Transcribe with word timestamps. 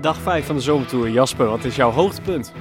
Dag 0.00 0.18
5 0.18 0.46
van 0.46 0.56
de 0.56 0.62
zomertour. 0.62 1.10
Jasper, 1.10 1.46
wat 1.46 1.64
is 1.64 1.76
jouw 1.76 1.90
hoogtepunt? 1.90 2.52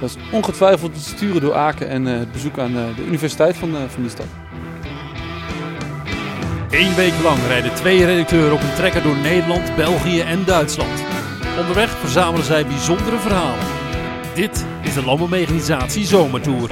Dat 0.00 0.08
is 0.08 0.16
ongetwijfeld 0.32 0.92
het 0.92 1.04
sturen 1.04 1.40
door 1.40 1.54
Aken 1.54 1.88
en 1.88 2.06
uh, 2.06 2.18
het 2.18 2.32
bezoek 2.32 2.58
aan 2.58 2.76
uh, 2.76 2.96
de 2.96 3.04
universiteit 3.04 3.56
van, 3.56 3.70
uh, 3.70 3.82
van 3.88 4.02
die 4.02 4.10
stad. 4.10 4.26
Eén 6.70 6.94
week 6.94 7.12
lang 7.22 7.38
rijden 7.46 7.74
twee 7.74 8.04
redacteuren 8.04 8.52
op 8.52 8.60
een 8.60 8.74
trekker 8.74 9.02
door 9.02 9.16
Nederland, 9.16 9.76
België 9.76 10.20
en 10.20 10.44
Duitsland. 10.44 11.04
Onderweg 11.58 11.90
verzamelen 11.90 12.44
zij 12.44 12.66
bijzondere 12.66 13.18
verhalen. 13.18 13.66
Dit 14.34 14.66
is 14.82 14.94
de 14.94 15.04
Landbouwmechanisatie 15.04 16.04
Zomertour. 16.04 16.70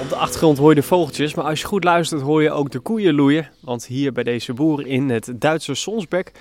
Op 0.00 0.08
de 0.08 0.16
achtergrond 0.16 0.58
hoor 0.58 0.68
je 0.68 0.74
de 0.74 0.82
vogeltjes, 0.82 1.34
maar 1.34 1.44
als 1.44 1.60
je 1.60 1.66
goed 1.66 1.84
luistert 1.84 2.20
hoor 2.20 2.42
je 2.42 2.50
ook 2.50 2.70
de 2.70 2.80
koeien 2.80 3.14
loeien. 3.14 3.50
Want 3.60 3.86
hier 3.86 4.12
bij 4.12 4.24
deze 4.24 4.52
boer 4.52 4.86
in 4.86 5.10
het 5.10 5.32
Duitse 5.34 5.74
Sonsbeck 5.74 6.32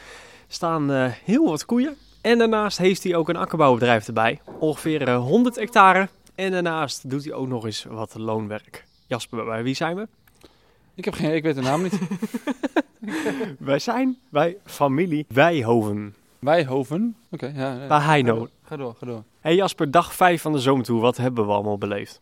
staan 0.48 0.92
uh, 0.92 1.06
heel 1.24 1.46
wat 1.46 1.66
koeien. 1.66 1.98
En 2.22 2.38
daarnaast 2.38 2.78
heeft 2.78 3.04
hij 3.04 3.16
ook 3.16 3.30
een 3.30 3.36
akkerbouwbedrijf 3.36 4.08
erbij. 4.08 4.40
Ongeveer 4.60 5.08
uh, 5.08 5.18
100 5.18 5.56
hectare. 5.56 6.10
En 6.36 6.52
daarnaast 6.52 7.10
doet 7.10 7.24
hij 7.24 7.34
ook 7.34 7.48
nog 7.48 7.66
eens 7.66 7.84
wat 7.84 8.16
loonwerk. 8.18 8.86
Jasper, 9.08 9.46
bij 9.46 9.64
wie 9.64 9.76
zijn 9.76 9.96
we? 9.96 10.08
Ik 10.96 11.06
heb 11.06 11.14
geen, 11.14 11.36
ik 11.36 11.44
weet 11.44 11.56
de 11.56 11.62
naam 11.62 11.82
niet. 11.82 12.00
Wij 13.60 13.80
zijn 13.80 14.18
bij 14.30 14.58
familie 14.66 15.26
Wijhoven. 15.28 16.16
Wijhoven? 16.40 17.16
Oké, 17.32 17.46
okay, 17.46 17.62
ja. 17.62 17.88
Bij 17.88 18.00
Heino. 18.00 18.48
Ga 18.64 18.78
door, 18.78 18.96
ga 19.00 19.06
door. 19.06 19.24
Hey 19.40 19.56
Jasper, 19.56 19.92
dag 19.92 20.14
5 20.14 20.42
van 20.42 20.52
de 20.52 20.60
zomertour. 20.60 21.02
Wat 21.02 21.18
hebben 21.18 21.46
we 21.46 21.52
allemaal 21.52 21.78
beleefd? 21.78 22.20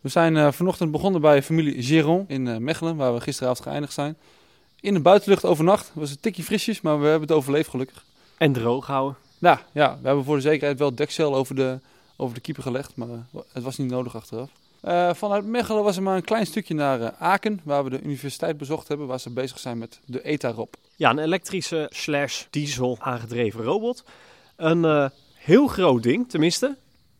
We 0.00 0.08
zijn 0.08 0.36
uh, 0.36 0.52
vanochtend 0.52 0.90
begonnen 0.90 1.20
bij 1.20 1.42
familie 1.42 1.82
Giron 1.82 2.24
in 2.28 2.46
uh, 2.46 2.56
Mechelen, 2.56 2.96
waar 2.96 3.14
we 3.14 3.20
gisteravond 3.20 3.60
geëindigd 3.60 3.92
zijn. 3.92 4.16
In 4.80 4.94
de 4.94 5.00
buitenlucht 5.00 5.44
overnacht. 5.44 5.86
Het 5.86 5.94
was 5.94 6.10
een 6.10 6.20
tikje 6.20 6.42
frisjes, 6.42 6.80
maar 6.80 7.00
we 7.00 7.06
hebben 7.06 7.28
het 7.28 7.36
overleefd 7.36 7.70
gelukkig. 7.70 8.04
En 8.38 8.52
droog 8.52 8.86
houden. 8.86 9.16
Nou 9.42 9.58
ja, 9.72 9.98
we 10.00 10.06
hebben 10.06 10.24
voor 10.24 10.36
de 10.36 10.42
zekerheid 10.42 10.78
wel 10.78 10.94
dekcel 10.94 11.34
over 11.34 11.54
de, 11.54 11.78
over 12.16 12.34
de 12.34 12.40
keeper 12.40 12.62
gelegd, 12.62 12.96
maar 12.96 13.08
uh, 13.08 13.40
het 13.52 13.62
was 13.62 13.78
niet 13.78 13.90
nodig 13.90 14.16
achteraf. 14.16 14.50
Uh, 14.84 15.14
vanuit 15.14 15.44
Mechelen 15.44 15.82
was 15.82 15.96
er 15.96 16.02
maar 16.02 16.16
een 16.16 16.24
klein 16.24 16.46
stukje 16.46 16.74
naar 16.74 17.00
uh, 17.00 17.08
Aken, 17.18 17.60
waar 17.64 17.84
we 17.84 17.90
de 17.90 18.02
universiteit 18.02 18.56
bezocht 18.56 18.88
hebben, 18.88 19.06
waar 19.06 19.20
ze 19.20 19.30
bezig 19.30 19.58
zijn 19.58 19.78
met 19.78 20.00
de 20.04 20.22
ETA-ROB. 20.22 20.74
Ja, 20.96 21.10
een 21.10 21.18
elektrische 21.18 21.86
slash 21.90 22.44
diesel 22.50 22.96
aangedreven 23.00 23.62
robot. 23.62 24.04
Een 24.56 25.10
heel 25.34 25.66
groot 25.66 26.02
ding, 26.02 26.28
tenminste. 26.28 26.76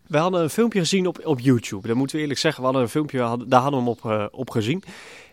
We 0.07 0.19
hadden 0.19 0.43
een 0.43 0.51
filmpje 0.51 0.79
gezien 0.79 1.07
op, 1.07 1.27
op 1.27 1.41
YouTube. 1.41 1.87
Dat 1.87 1.97
moeten 1.97 2.17
we 2.17 2.23
eerlijk 2.23 2.41
zeggen. 2.41 2.61
We 2.61 2.67
hadden 2.67 2.85
een 2.85 2.93
filmpje, 2.93 3.19
daar 3.47 3.61
hadden 3.61 3.85
we 3.85 3.91
hem 3.91 4.21
op, 4.23 4.29
op 4.33 4.51
gezien. 4.51 4.83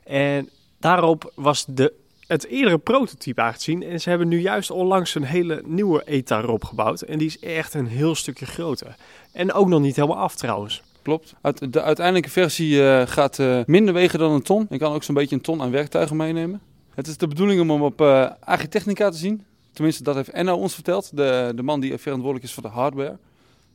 En 0.04 0.50
daarop 0.80 1.32
was 1.36 1.66
de, 1.68 1.94
het 2.30 2.48
eerdere 2.48 2.78
prototype 2.78 3.42
aangezien. 3.42 3.84
En 3.84 4.02
ze 4.02 4.10
hebben 4.10 4.28
nu 4.28 4.40
juist 4.40 4.72
onlangs 4.72 5.16
een 5.16 5.24
hele 5.24 5.62
nieuwe 5.66 6.04
ETA-ROB 6.06 6.64
gebouwd. 6.64 7.02
En 7.02 7.18
die 7.18 7.28
is 7.28 7.40
echt 7.40 7.74
een 7.74 7.88
heel 7.88 8.16
stukje 8.16 8.46
groter. 8.46 8.96
En 9.32 9.54
ook 9.54 9.68
nog 9.68 9.82
niet 9.82 9.96
helemaal 9.96 10.18
af 10.18 10.36
trouwens. 10.36 10.84
Klopt. 11.02 11.36
De 11.70 11.82
uiteindelijke 11.82 12.30
versie 12.30 12.76
uh, 12.76 13.02
gaat 13.06 13.38
uh, 13.38 13.60
minder 13.66 13.94
wegen 13.94 14.20
dan 14.20 14.32
een 14.32 14.42
ton. 14.42 14.68
Je 14.70 14.78
kan 14.78 14.94
ook 14.94 15.04
zo'n 15.04 15.16
beetje 15.16 15.36
een 15.36 15.42
ton 15.42 15.62
aan 15.62 15.72
werktuigen 15.72 16.16
meenemen. 16.16 16.62
Het 16.94 17.08
is 17.08 17.18
de 17.18 17.28
bedoeling 17.28 17.62
om 17.62 17.70
hem 17.70 17.82
op 17.82 18.02
uh, 18.02 18.30
Agritechnica 18.40 19.10
te 19.10 19.18
zien. 19.18 19.46
Tenminste, 19.74 20.04
dat 20.04 20.16
heeft 20.16 20.30
Enno 20.30 20.56
ons 20.56 20.74
verteld. 20.74 21.18
De, 21.18 21.52
de 21.56 21.64
man 21.64 21.80
die 21.80 21.98
verantwoordelijk 21.98 22.46
is 22.46 22.54
voor 22.54 22.64
de 22.64 22.70
hardware. 22.70 23.18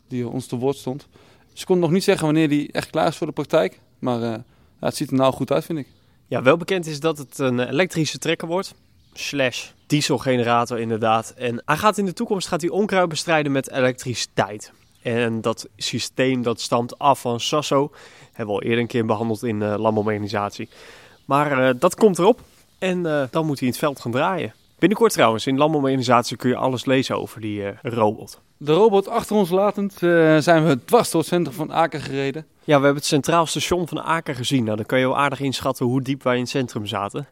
Die 0.09 0.29
ons 0.29 0.47
te 0.47 0.57
woord 0.57 0.77
stond. 0.77 1.09
Ze 1.53 1.65
kon 1.65 1.79
nog 1.79 1.91
niet 1.91 2.05
zeggen 2.05 2.25
wanneer 2.25 2.49
die 2.49 2.73
echt 2.73 2.91
klaar 2.91 3.09
is 3.09 3.17
voor 3.17 3.27
de 3.27 3.33
praktijk. 3.33 3.81
Maar 3.99 4.45
het 4.79 4.97
ziet 4.97 5.11
er 5.11 5.17
nou 5.17 5.33
goed 5.33 5.53
uit, 5.53 5.65
vind 5.65 5.79
ik. 5.79 5.87
Ja, 6.27 6.43
wel 6.43 6.57
bekend 6.57 6.87
is 6.87 7.01
dat 7.01 7.19
het 7.19 7.39
een 7.39 7.61
elektrische 7.61 8.19
trekker 8.19 8.49
wordt. 8.49 8.75
Slash 9.13 9.71
dieselgenerator 9.87 10.79
inderdaad. 10.79 11.31
En 11.31 11.63
hij 11.65 11.77
gaat 11.77 11.99
in 11.99 12.05
de 12.05 12.13
toekomst 12.13 12.49
gaat 12.49 12.61
hij 12.61 12.71
onkruid 12.71 13.09
bestrijden 13.09 13.53
met 13.53 13.71
elektriciteit. 13.71 14.73
En 15.03 15.41
dat 15.41 15.69
systeem 15.77 16.43
dat 16.43 16.61
stamt 16.61 16.99
af 16.99 17.21
van 17.21 17.41
Sasso. 17.41 17.93
Hebben 18.33 18.55
we 18.55 18.61
al 18.61 18.67
eerder 18.67 18.81
een 18.81 18.87
keer 18.87 19.07
behandeld 19.07 19.43
in 19.43 19.61
uh. 19.61 20.67
Maar 21.25 21.59
uh, 21.59 21.71
dat 21.79 21.95
komt 21.95 22.19
erop. 22.19 22.41
En 22.79 22.99
uh, 22.99 23.23
dan 23.31 23.47
moet 23.47 23.59
hij 23.59 23.67
in 23.67 23.73
het 23.73 23.83
veld 23.83 24.01
gaan 24.01 24.13
draaien. 24.13 24.55
Binnenkort 24.85 25.13
trouwens, 25.13 25.47
in 25.47 25.57
landbouwmechanisatie 25.57 26.37
kun 26.37 26.51
je 26.51 26.57
alles 26.57 26.85
lezen 26.85 27.19
over 27.19 27.41
die 27.41 27.63
robot. 27.83 28.41
De 28.57 28.73
robot 28.73 29.09
achter 29.09 29.37
ons 29.37 29.51
latend 29.51 29.93
zijn 30.39 30.67
we 30.67 30.85
dwars 30.85 31.11
door 31.11 31.21
het 31.21 31.31
centrum 31.31 31.55
van 31.55 31.73
Aken 31.73 32.01
gereden. 32.01 32.47
Ja, 32.59 32.79
we 32.79 32.85
hebben 32.85 32.95
het 32.95 33.05
centraal 33.05 33.47
station 33.47 33.89
van 33.89 34.03
Aken 34.03 34.35
gezien. 34.35 34.65
Nou, 34.65 34.77
dan 34.77 34.87
kan 34.87 34.99
je 34.99 35.07
wel 35.07 35.17
aardig 35.17 35.41
inschatten 35.41 35.87
hoe 35.87 36.03
diep 36.03 36.23
wij 36.23 36.35
in 36.35 36.41
het 36.41 36.51
centrum 36.51 36.87
zaten. 36.87 37.29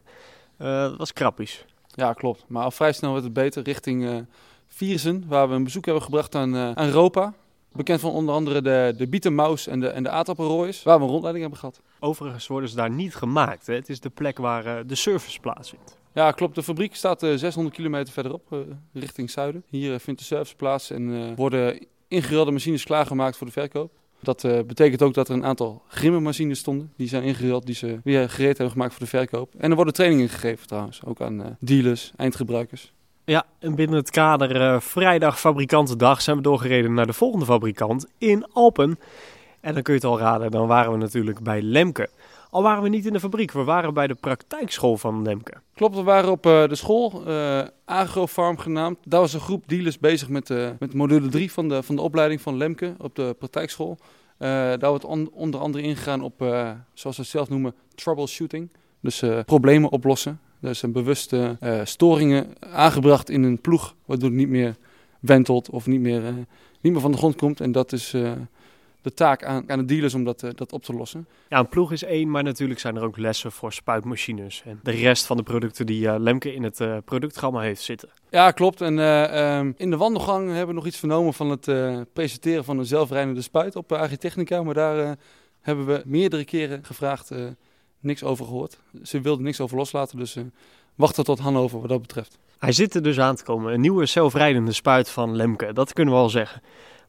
dat 0.57 0.97
was 0.97 1.13
krappies. 1.13 1.65
Ja, 1.95 2.13
klopt. 2.13 2.45
Maar 2.47 2.63
al 2.63 2.71
vrij 2.71 2.93
snel 2.93 3.11
werd 3.11 3.23
het 3.23 3.33
beter 3.33 3.63
richting 3.63 4.25
Viersen, 4.67 5.23
waar 5.27 5.49
we 5.49 5.55
een 5.55 5.63
bezoek 5.63 5.85
hebben 5.85 6.03
gebracht 6.03 6.35
aan, 6.35 6.55
aan 6.55 6.87
Europa. 6.87 7.33
Bekend 7.71 7.99
van 7.99 8.11
onder 8.11 8.35
andere 8.35 8.61
de, 8.61 8.93
de 8.97 9.07
bietenmaus 9.07 9.67
en 9.67 9.79
de, 9.79 9.87
en 9.87 10.03
de 10.03 10.09
waar 10.09 10.97
we 10.97 11.03
een 11.03 11.09
rondleiding 11.09 11.41
hebben 11.41 11.59
gehad. 11.59 11.81
Overigens 11.99 12.47
worden 12.47 12.69
ze 12.69 12.75
daar 12.75 12.91
niet 12.91 13.15
gemaakt. 13.15 13.67
Hè? 13.67 13.73
Het 13.73 13.89
is 13.89 13.99
de 13.99 14.09
plek 14.09 14.37
waar 14.37 14.65
uh, 14.65 14.75
de 14.85 14.95
service 14.95 15.39
plaatsvindt. 15.39 16.01
Ja, 16.13 16.31
klopt. 16.31 16.55
De 16.55 16.63
fabriek 16.63 16.95
staat 16.95 17.23
uh, 17.23 17.35
600 17.35 17.75
kilometer 17.75 18.13
verderop, 18.13 18.47
uh, 18.53 18.59
richting 18.93 19.29
zuiden. 19.29 19.63
Hier 19.69 19.99
vindt 19.99 20.19
de 20.19 20.25
service 20.25 20.55
plaats 20.55 20.89
en 20.89 21.35
worden 21.35 21.85
ingeruilde 22.07 22.51
machines 22.51 22.83
klaargemaakt 22.83 23.37
voor 23.37 23.47
de 23.47 23.53
verkoop. 23.53 23.91
Dat 24.19 24.41
betekent 24.41 25.01
ook 25.01 25.13
dat 25.13 25.29
er 25.29 25.35
een 25.35 25.45
aantal 25.45 25.81
grimme-machines 25.87 26.59
stonden. 26.59 26.93
Die 26.97 27.07
zijn 27.07 27.23
ingeruild, 27.23 27.65
die 27.65 27.75
ze 27.75 27.99
weer 28.03 28.29
gereed 28.29 28.57
hebben 28.57 28.71
gemaakt 28.71 28.91
voor 28.91 29.03
de 29.03 29.09
verkoop. 29.09 29.53
En 29.57 29.69
er 29.69 29.75
worden 29.75 29.93
trainingen 29.93 30.29
gegeven 30.29 30.67
trouwens, 30.67 31.01
ook 31.05 31.21
aan 31.21 31.57
dealers, 31.59 32.11
eindgebruikers. 32.15 32.93
Ja, 33.25 33.45
en 33.59 33.75
binnen 33.75 33.95
het 33.95 34.09
kader 34.09 34.55
uh, 34.55 34.79
Vrijdag 34.79 35.39
Fabrikantendag 35.39 36.21
zijn 36.21 36.37
we 36.37 36.41
doorgereden 36.41 36.93
naar 36.93 37.05
de 37.05 37.13
volgende 37.13 37.45
fabrikant 37.45 38.07
in 38.17 38.45
Alpen. 38.53 38.99
En 39.59 39.73
dan 39.73 39.83
kun 39.83 39.93
je 39.93 39.99
het 39.99 40.09
al 40.09 40.19
raden, 40.19 40.51
dan 40.51 40.67
waren 40.67 40.91
we 40.91 40.97
natuurlijk 40.97 41.39
bij 41.39 41.61
Lemke. 41.61 42.09
Al 42.53 42.63
waren 42.63 42.83
we 42.83 42.89
niet 42.89 43.05
in 43.05 43.13
de 43.13 43.19
fabriek, 43.19 43.51
we 43.51 43.63
waren 43.63 43.93
bij 43.93 44.07
de 44.07 44.15
praktijkschool 44.15 44.97
van 44.97 45.21
Lemke. 45.21 45.53
Klopt, 45.73 45.95
we 45.95 46.03
waren 46.03 46.31
op 46.31 46.45
uh, 46.45 46.67
de 46.67 46.75
school, 46.75 47.23
uh, 47.27 47.61
Agrofarm 47.85 48.57
genaamd. 48.57 48.97
Daar 49.03 49.19
was 49.19 49.33
een 49.33 49.39
groep 49.39 49.63
dealers 49.67 49.99
bezig 49.99 50.29
met, 50.29 50.49
uh, 50.49 50.69
met 50.79 50.93
module 50.93 51.29
3 51.29 51.51
van 51.51 51.69
de, 51.69 51.83
van 51.83 51.95
de 51.95 52.01
opleiding 52.01 52.41
van 52.41 52.57
Lemke 52.57 52.95
op 52.97 53.15
de 53.15 53.35
praktijkschool. 53.39 53.97
daar 54.37 54.89
wordt 54.89 55.05
on, 55.05 55.29
onder 55.31 55.59
andere 55.59 55.83
ingegaan 55.83 56.21
op, 56.21 56.33
zoals 56.93 57.15
we 57.15 57.21
het 57.21 57.31
zelf 57.31 57.49
noemen, 57.49 57.75
troubleshooting. 57.95 58.69
Dus 58.99 59.23
problemen 59.45 59.91
oplossen. 59.91 60.39
Er 60.61 60.75
zijn 60.75 60.91
bewuste 60.91 61.57
storingen 61.83 62.47
aangebracht 62.59 63.29
in 63.29 63.43
een 63.43 63.61
ploeg, 63.61 63.95
waardoor 64.05 64.29
het 64.29 64.37
niet 64.37 64.49
meer 64.49 64.75
wentelt 65.19 65.69
of 65.69 65.87
niet 65.87 66.01
meer, 66.01 66.21
niet 66.81 66.91
meer 66.93 67.01
van 67.01 67.11
de 67.11 67.17
grond 67.17 67.35
komt. 67.35 67.61
En 67.61 67.71
dat 67.71 67.91
is 67.91 68.15
de 69.03 69.13
taak 69.13 69.43
aan, 69.43 69.69
aan 69.69 69.79
de 69.79 69.85
dealers 69.85 70.13
om 70.13 70.23
dat, 70.23 70.39
dat 70.55 70.71
op 70.71 70.83
te 70.83 70.93
lossen. 70.93 71.27
Ja, 71.49 71.59
een 71.59 71.67
ploeg 71.67 71.91
is 71.91 72.03
één, 72.03 72.31
maar 72.31 72.43
natuurlijk 72.43 72.79
zijn 72.79 72.95
er 72.95 73.03
ook 73.03 73.17
lessen 73.17 73.51
voor 73.51 73.73
spuitmachines 73.73 74.61
en 74.65 74.79
de 74.83 74.91
rest 74.91 75.25
van 75.25 75.37
de 75.37 75.43
producten 75.43 75.85
die 75.85 76.19
Lemke 76.19 76.53
in 76.53 76.63
het 76.63 77.05
productgamma 77.05 77.61
heeft 77.61 77.81
zitten. 77.81 78.09
Ja, 78.29 78.51
klopt. 78.51 78.81
En 78.81 78.97
um, 78.99 79.73
in 79.77 79.89
de 79.89 79.97
wandelgang 79.97 80.47
hebben 80.47 80.67
we 80.67 80.73
nog 80.73 80.85
iets 80.85 80.97
vernomen 80.97 81.33
van 81.33 81.49
het 81.49 81.69
presenteren 82.13 82.63
van 82.63 82.79
een 82.79 82.85
zelfrijdende 82.85 83.41
spuit 83.41 83.75
op 83.75 83.91
Agritechnica. 83.91 84.63
Maar 84.63 84.73
daar 84.73 85.17
hebben 85.61 85.85
we 85.85 86.01
meerdere 86.05 86.45
keren 86.45 86.83
gevraagd 86.83 87.31
niks 87.99 88.23
over 88.23 88.45
gehoord. 88.45 88.79
Ze 89.03 89.21
wilden 89.21 89.43
niks 89.43 89.59
over 89.61 89.77
loslaten, 89.77 90.17
dus 90.17 90.35
uh, 90.35 90.43
wachten 90.95 91.23
tot 91.23 91.39
Hannover 91.39 91.79
wat 91.79 91.89
dat 91.89 92.01
betreft. 92.01 92.37
Hij 92.57 92.71
zit 92.71 92.95
er 92.95 93.03
dus 93.03 93.19
aan 93.19 93.35
te 93.35 93.43
komen. 93.43 93.73
Een 93.73 93.81
nieuwe 93.81 94.05
zelfrijdende 94.05 94.71
spuit 94.71 95.09
van 95.09 95.35
Lemke, 95.35 95.73
dat 95.73 95.93
kunnen 95.93 96.13
we 96.13 96.19
al 96.19 96.29
zeggen. 96.29 96.61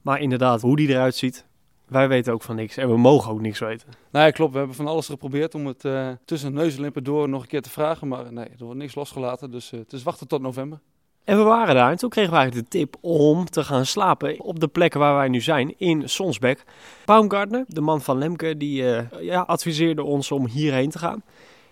Maar 0.03 0.21
inderdaad, 0.21 0.61
hoe 0.61 0.77
die 0.77 0.89
eruit 0.89 1.15
ziet, 1.15 1.47
wij 1.87 2.09
weten 2.09 2.33
ook 2.33 2.43
van 2.43 2.57
niks. 2.57 2.77
En 2.77 2.89
we 2.89 2.97
mogen 2.97 3.33
ook 3.33 3.41
niks 3.41 3.59
weten. 3.59 3.89
Nee, 4.11 4.33
klopt. 4.33 4.53
We 4.53 4.59
hebben 4.59 4.77
van 4.77 4.87
alles 4.87 5.07
geprobeerd 5.07 5.55
om 5.55 5.67
het 5.67 5.85
uh, 5.85 6.09
tussen 6.25 6.53
neus 6.53 6.77
en 6.77 6.81
lippen 6.81 7.05
door 7.05 7.29
nog 7.29 7.43
een 7.43 7.49
keer 7.49 7.63
te 7.63 7.71
vragen. 7.71 8.09
Maar 8.09 8.33
nee, 8.33 8.45
er 8.45 8.65
wordt 8.65 8.79
niks 8.79 8.95
losgelaten. 8.95 9.51
Dus 9.51 9.73
uh, 9.73 9.81
het 9.81 9.93
is 9.93 10.03
wachten 10.03 10.29
tot 10.29 10.41
november. 10.41 10.79
En 11.25 11.37
we 11.37 11.43
waren 11.43 11.75
daar 11.75 11.91
en 11.91 11.97
toen 11.97 12.11
kregen 12.11 12.31
we 12.31 12.37
eigenlijk 12.37 12.71
de 12.71 12.79
tip 12.79 12.97
om 13.01 13.45
te 13.45 13.65
gaan 13.65 13.87
slapen 13.87 14.41
op 14.41 14.61
de 14.61 14.69
plek 14.69 14.95
waar 14.95 15.15
wij 15.15 15.29
nu 15.29 15.41
zijn, 15.41 15.75
in 15.79 16.09
Sonsbeck. 16.09 16.65
Baumgartner, 17.05 17.65
de 17.69 17.81
man 17.81 18.01
van 18.01 18.19
Lemke, 18.19 18.57
die 18.57 18.83
uh, 18.83 19.01
ja, 19.21 19.41
adviseerde 19.41 20.03
ons 20.03 20.31
om 20.31 20.47
hierheen 20.47 20.91
te 20.91 20.99
gaan. 20.99 21.23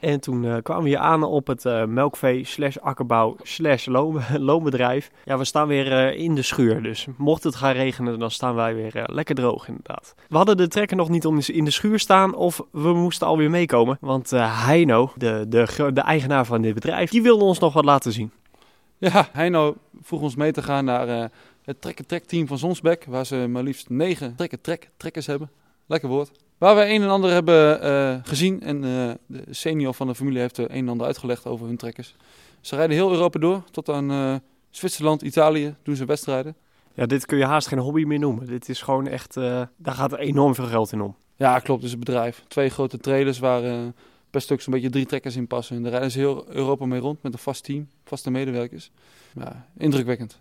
En 0.03 0.21
toen 0.21 0.43
uh, 0.43 0.57
kwamen 0.63 0.83
we 0.83 0.89
hier 0.89 0.99
aan 0.99 1.23
op 1.23 1.47
het 1.47 1.65
uh, 1.65 1.85
melkvee 1.85 2.45
slash 2.45 2.77
akkerbouw 2.77 3.37
slash 3.43 3.87
loonbedrijf. 4.49 5.11
Ja, 5.25 5.39
we 5.39 5.45
staan 5.45 5.69
weer 5.69 6.15
in 6.15 6.35
de 6.35 6.43
schuur, 6.43 6.83
dus 6.83 7.07
mocht 7.17 7.43
het 7.43 7.55
gaan 7.55 7.73
regenen, 7.73 8.19
dan 8.19 8.31
staan 8.31 8.55
wij 8.55 8.75
weer 8.75 9.05
lekker 9.07 9.35
droog 9.35 9.69
inderdaad. 9.69 10.15
We 10.29 10.37
hadden 10.37 10.57
de 10.57 10.69
trekker 10.69 10.97
nog 10.97 11.09
niet 11.09 11.27
om 11.27 11.39
in 11.47 11.65
de 11.65 11.71
schuur 11.71 11.99
staan 11.99 12.35
of 12.35 12.63
we 12.71 12.93
moesten 12.93 13.27
alweer 13.27 13.51
meekomen. 13.51 13.99
Want 14.01 14.31
Heino, 14.35 15.13
de, 15.17 15.45
de, 15.49 15.91
de 15.93 16.01
eigenaar 16.01 16.45
van 16.45 16.63
dit 16.63 16.75
bedrijf, 16.75 17.11
die 17.11 17.23
wilde 17.23 17.45
ons 17.45 17.59
nog 17.59 17.73
wat 17.73 17.85
laten 17.85 18.13
zien. 18.13 18.33
Ja, 18.99 19.29
Heino 19.33 19.77
vroeg 20.03 20.21
ons 20.21 20.37
mee 20.37 20.53
te 20.53 20.63
gaan 20.63 20.85
naar 20.85 21.31
het 21.65 21.81
trekker-trek-team 21.81 22.47
van 22.47 22.59
Zonsbek, 22.59 23.05
waar 23.09 23.27
ze 23.27 23.47
maar 23.49 23.63
liefst 23.63 23.89
negen 23.89 24.35
trekker-trek-trekkers 24.37 25.27
hebben. 25.27 25.51
Lekker 25.87 26.09
woord. 26.09 26.31
Waar 26.59 26.77
we 26.77 26.89
een 26.89 27.03
en 27.03 27.09
ander 27.09 27.31
hebben 27.31 27.85
uh, 27.85 28.17
gezien 28.23 28.63
en 28.63 28.77
uh, 28.77 29.11
de 29.27 29.45
senior 29.51 29.95
van 29.95 30.07
de 30.07 30.15
familie 30.15 30.41
heeft 30.41 30.59
er 30.59 30.71
een 30.71 30.77
en 30.77 30.89
ander 30.89 31.07
uitgelegd 31.07 31.47
over 31.47 31.67
hun 31.67 31.77
trekkers. 31.77 32.15
Ze 32.61 32.77
rijden 32.77 32.97
heel 32.97 33.11
Europa 33.11 33.39
door, 33.39 33.63
tot 33.71 33.89
aan 33.89 34.41
Zwitserland, 34.71 35.23
Italië 35.23 35.75
doen 35.83 35.97
ze 35.97 36.05
wedstrijden. 36.05 36.57
Ja, 36.95 37.07
dit 37.07 37.27
kun 37.27 37.39
je 37.39 37.45
haast 37.45 37.69
geen 37.69 37.79
hobby 37.79 38.05
meer 38.05 38.19
noemen. 38.19 38.47
Dit 38.47 38.69
is 38.69 38.83
gewoon 38.83 39.07
echt, 39.07 39.35
daar 39.35 39.69
gaat 39.95 40.17
enorm 40.17 40.55
veel 40.55 40.67
geld 40.67 40.93
in 40.93 41.01
om. 41.01 41.17
Ja, 41.37 41.59
klopt. 41.59 41.81
Het 41.81 41.89
is 41.89 41.93
een 41.93 42.05
bedrijf. 42.05 42.45
Twee 42.49 42.69
grote 42.69 42.99
trailers 42.99 43.39
waar 43.39 43.93
per 44.31 44.41
stuk 44.41 44.61
zo'n 44.61 44.73
beetje 44.73 44.91
drie 44.91 45.07
trekkers 45.07 45.37
in 45.37 45.47
passen. 45.47 45.77
En 45.77 45.83
daar 45.83 45.91
rijden 45.91 46.11
ze 46.11 46.19
heel 46.19 46.45
Europa 46.49 46.87
mee 46.87 47.01
rond 47.01 47.23
met 47.23 47.33
een 47.33 47.39
vast 47.39 47.65
team, 47.65 47.89
vaste 48.05 48.31
medewerkers. 48.31 48.91
Ja, 49.35 49.67
indrukwekkend. 49.79 50.39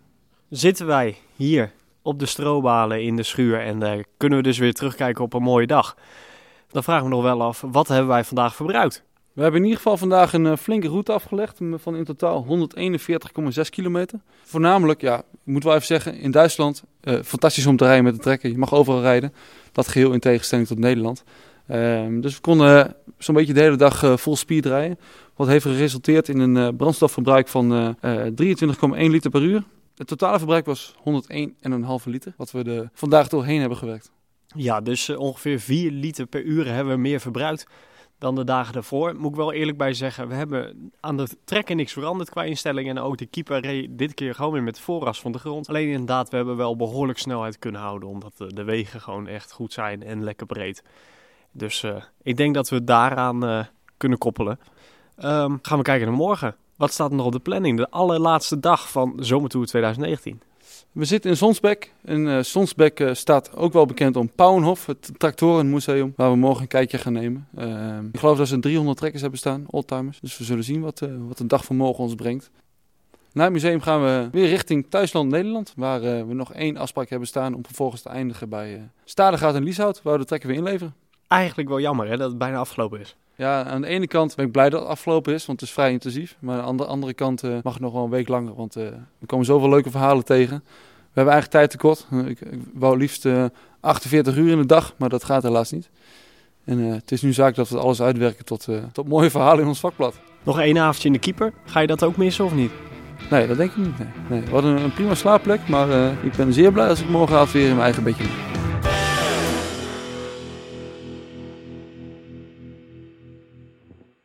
Zitten 0.48 0.86
wij 0.86 1.16
hier 1.36 1.72
op 2.02 2.18
de 2.18 2.26
strobalen 2.26 3.02
in 3.02 3.16
de 3.16 3.22
schuur 3.22 3.60
en 3.60 4.04
kunnen 4.16 4.38
we 4.38 4.44
dus 4.44 4.58
weer 4.58 4.72
terugkijken 4.72 5.24
op 5.24 5.34
een 5.34 5.42
mooie 5.42 5.66
dag. 5.66 5.96
Dan 6.68 6.82
vragen 6.82 7.04
we 7.04 7.10
nog 7.10 7.22
wel 7.22 7.42
af, 7.42 7.64
wat 7.66 7.88
hebben 7.88 8.08
wij 8.08 8.24
vandaag 8.24 8.54
verbruikt? 8.54 9.04
We 9.32 9.42
hebben 9.42 9.60
in 9.60 9.66
ieder 9.66 9.82
geval 9.82 9.96
vandaag 9.96 10.32
een 10.32 10.58
flinke 10.58 10.88
route 10.88 11.12
afgelegd 11.12 11.58
van 11.74 11.96
in 11.96 12.04
totaal 12.04 12.46
141,6 12.48 13.60
kilometer. 13.70 14.20
Voornamelijk, 14.42 15.00
ja, 15.00 15.18
ik 15.18 15.24
moet 15.44 15.64
even 15.64 15.86
zeggen, 15.86 16.14
in 16.14 16.30
Duitsland 16.30 16.82
uh, 17.02 17.18
fantastisch 17.24 17.66
om 17.66 17.76
te 17.76 17.84
rijden 17.84 18.04
met 18.04 18.14
de 18.14 18.20
trekker. 18.20 18.50
Je 18.50 18.58
mag 18.58 18.74
overal 18.74 19.00
rijden. 19.00 19.32
Dat 19.72 19.88
geheel 19.88 20.12
in 20.12 20.20
tegenstelling 20.20 20.66
tot 20.66 20.78
Nederland. 20.78 21.24
Uh, 21.70 22.06
dus 22.20 22.34
we 22.34 22.40
konden 22.40 22.96
zo'n 23.18 23.34
beetje 23.34 23.52
de 23.52 23.60
hele 23.60 23.76
dag 23.76 24.20
vol 24.20 24.36
speed 24.36 24.66
rijden. 24.66 24.98
Wat 25.36 25.46
heeft 25.46 25.64
geresulteerd 25.64 26.28
in 26.28 26.38
een 26.38 26.76
brandstofverbruik 26.76 27.48
van 27.48 27.96
23,1 28.00 28.06
liter 28.96 29.30
per 29.30 29.42
uur. 29.42 29.62
Het 29.96 30.06
totale 30.06 30.38
verbruik 30.38 30.66
was 30.66 30.94
101,5 30.96 31.02
liter, 32.04 32.34
wat 32.36 32.50
we 32.50 32.62
er 32.62 32.90
vandaag 32.92 33.28
doorheen 33.28 33.60
hebben 33.60 33.78
gewerkt. 33.78 34.10
Ja, 34.46 34.80
dus 34.80 35.08
ongeveer 35.10 35.60
4 35.60 35.90
liter 35.90 36.26
per 36.26 36.42
uur 36.42 36.66
hebben 36.66 36.94
we 36.94 37.00
meer 37.00 37.20
verbruikt 37.20 37.66
dan 38.18 38.34
de 38.34 38.44
dagen 38.44 38.72
daarvoor. 38.72 39.16
Moet 39.16 39.30
ik 39.30 39.36
wel 39.36 39.52
eerlijk 39.52 39.78
bij 39.78 39.94
zeggen, 39.94 40.28
we 40.28 40.34
hebben 40.34 40.92
aan 41.00 41.16
de 41.16 41.28
trekken 41.44 41.76
niks 41.76 41.92
veranderd 41.92 42.30
qua 42.30 42.44
instelling. 42.44 42.88
En 42.88 42.98
ook 42.98 43.18
de 43.18 43.26
keeper 43.26 43.86
dit 43.96 44.14
keer 44.14 44.34
gewoon 44.34 44.52
weer 44.52 44.62
met 44.62 44.80
voorras 44.80 45.20
van 45.20 45.32
de 45.32 45.38
grond. 45.38 45.68
Alleen 45.68 45.88
inderdaad, 45.88 46.30
we 46.30 46.36
hebben 46.36 46.56
wel 46.56 46.76
behoorlijk 46.76 47.18
snelheid 47.18 47.58
kunnen 47.58 47.80
houden. 47.80 48.08
Omdat 48.08 48.32
de, 48.48 48.64
wegen 48.64 49.00
gewoon 49.00 49.26
echt 49.26 49.52
goed 49.52 49.72
zijn 49.72 50.02
en 50.02 50.24
lekker 50.24 50.46
breed. 50.46 50.82
Dus 51.52 51.82
uh, 51.82 52.02
ik 52.22 52.36
denk 52.36 52.54
dat 52.54 52.68
we 52.68 52.84
daaraan 52.84 53.68
kunnen 53.96 54.18
koppelen. 54.18 54.58
Um, 55.18 55.58
gaan 55.62 55.78
we 55.78 55.84
kijken 55.84 56.06
naar 56.06 56.16
morgen. 56.16 56.56
Wat 56.82 56.92
staat 56.92 57.10
er 57.10 57.16
nog 57.16 57.26
op 57.26 57.32
de 57.32 57.38
planning? 57.38 57.76
De 57.76 57.90
allerlaatste 57.90 58.60
dag 58.60 58.90
van 58.90 59.12
Zomertour 59.20 59.66
2019. 59.66 60.40
We 60.92 61.04
zitten 61.04 61.30
in 61.30 61.36
Sonsbeck. 61.36 61.92
En 62.04 62.26
uh, 62.26 62.42
Sonsbeck 62.42 63.00
uh, 63.00 63.14
staat 63.14 63.56
ook 63.56 63.72
wel 63.72 63.86
bekend 63.86 64.16
om 64.16 64.30
Pauwenhof, 64.34 64.86
het 64.86 65.10
tractorenmuseum, 65.16 66.12
waar 66.16 66.30
we 66.30 66.36
morgen 66.36 66.62
een 66.62 66.68
kijkje 66.68 66.98
gaan 66.98 67.12
nemen. 67.12 67.48
Uh, 67.58 67.98
ik 68.12 68.18
geloof 68.18 68.38
dat 68.38 68.48
ze 68.48 68.58
300 68.58 68.98
trekkers 68.98 69.22
hebben 69.22 69.40
staan, 69.40 69.64
oldtimers. 69.70 70.20
Dus 70.20 70.38
we 70.38 70.44
zullen 70.44 70.64
zien 70.64 70.80
wat, 70.80 71.00
uh, 71.00 71.10
wat 71.28 71.38
de 71.38 71.46
dag 71.46 71.64
van 71.64 71.76
morgen 71.76 72.04
ons 72.04 72.14
brengt. 72.14 72.50
Na 73.32 73.44
het 73.44 73.52
museum 73.52 73.80
gaan 73.80 74.02
we 74.02 74.28
weer 74.32 74.48
richting 74.48 74.86
thuisland 74.88 75.30
Nederland, 75.30 75.72
waar 75.76 76.00
we 76.26 76.34
nog 76.34 76.52
één 76.52 76.76
afspraak 76.76 77.08
hebben 77.08 77.28
staan 77.28 77.54
om 77.54 77.64
vervolgens 77.64 78.02
te 78.02 78.08
eindigen 78.08 78.48
bij 78.48 78.74
uh, 78.74 78.82
Stadegaat 79.04 79.54
en 79.54 79.64
Lieshout, 79.64 80.02
waar 80.02 80.12
we 80.12 80.18
de 80.18 80.24
trekker 80.24 80.48
weer 80.48 80.58
inleveren. 80.58 80.94
Eigenlijk 81.28 81.68
wel 81.68 81.80
jammer 81.80 82.08
hè, 82.08 82.16
dat 82.16 82.28
het 82.28 82.38
bijna 82.38 82.58
afgelopen 82.58 83.00
is. 83.00 83.16
Ja, 83.36 83.64
aan 83.64 83.80
de 83.80 83.86
ene 83.86 84.06
kant 84.06 84.36
ben 84.36 84.46
ik 84.46 84.52
blij 84.52 84.70
dat 84.70 84.80
het 84.80 84.88
afgelopen 84.88 85.34
is, 85.34 85.46
want 85.46 85.60
het 85.60 85.68
is 85.68 85.74
vrij 85.74 85.92
intensief. 85.92 86.36
Maar 86.38 86.60
aan 86.60 86.76
de 86.76 86.84
andere 86.84 87.14
kant 87.14 87.42
mag 87.62 87.72
het 87.72 87.82
nog 87.82 87.92
wel 87.92 88.04
een 88.04 88.10
week 88.10 88.28
langer, 88.28 88.54
want 88.54 88.76
uh, 88.76 88.84
er 88.86 89.26
komen 89.26 89.46
zoveel 89.46 89.68
leuke 89.68 89.90
verhalen 89.90 90.24
tegen. 90.24 90.62
We 90.66 91.20
hebben 91.20 91.32
eigenlijk 91.32 91.50
tijd 91.50 91.70
tekort. 91.70 92.06
Ik, 92.26 92.40
ik 92.40 92.60
wou 92.74 92.96
liefst 92.96 93.24
uh, 93.24 93.44
48 93.80 94.36
uur 94.36 94.50
in 94.50 94.58
de 94.58 94.66
dag, 94.66 94.94
maar 94.96 95.08
dat 95.08 95.24
gaat 95.24 95.42
helaas 95.42 95.70
niet. 95.70 95.90
En 96.64 96.78
het 96.78 97.12
is 97.12 97.22
nu 97.22 97.32
zaak 97.32 97.54
dat 97.54 97.68
we 97.68 97.78
alles 97.78 98.02
uitwerken 98.02 98.44
tot, 98.44 98.68
tot 98.92 99.08
mooie 99.08 99.30
verhalen 99.30 99.62
in 99.62 99.68
ons 99.68 99.80
vakblad. 99.80 100.20
Nog 100.42 100.60
één 100.60 100.78
avondje 100.78 101.06
in 101.06 101.12
de 101.12 101.18
keeper. 101.18 101.52
Ga 101.64 101.80
je 101.80 101.86
dat 101.86 102.02
ook 102.02 102.16
missen 102.16 102.44
of 102.44 102.54
niet? 102.54 102.72
Nee, 103.30 103.46
dat 103.46 103.56
denk 103.56 103.70
ik 103.70 103.76
niet. 103.76 103.98
Nee. 103.98 104.08
Nee. 104.28 104.40
We 104.40 104.50
hadden 104.50 104.82
een 104.82 104.92
prima 104.92 105.14
slaapplek, 105.14 105.68
maar 105.68 106.12
ik 106.24 106.32
ben 106.36 106.52
zeer 106.52 106.72
blij 106.72 106.88
als 106.88 107.00
ik 107.00 107.08
morgenavond 107.08 107.52
weer 107.52 107.62
in 107.62 107.68
mijn 107.68 107.82
eigen 107.82 108.02
bedje 108.02 108.24
ben. 108.24 108.51